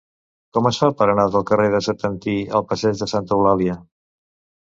[0.57, 3.77] Com es fa per anar del carrer de Setantí al passeig de Santa Eulàlia?